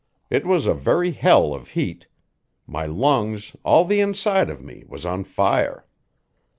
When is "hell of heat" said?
1.11-2.07